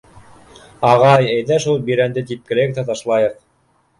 [0.91, 3.37] —Ағай, әйҙә шул бирәнде типкеләйек тә ташлайыҡ.